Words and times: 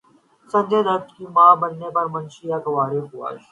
سنجے 0.49 0.79
دت 0.87 1.03
کی 1.15 1.23
ماں 1.35 1.53
بننے 1.61 1.87
پرمنیشا 1.95 2.57
کوئرالا 2.63 3.01
خوش 3.09 3.41